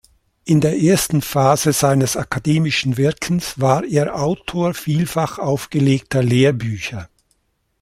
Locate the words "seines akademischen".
1.73-2.97